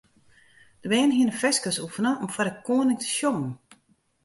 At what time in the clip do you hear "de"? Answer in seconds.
0.81-0.87, 2.49-2.55